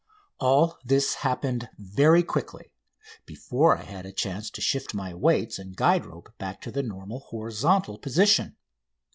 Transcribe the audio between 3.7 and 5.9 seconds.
I had a chance to shift my weights and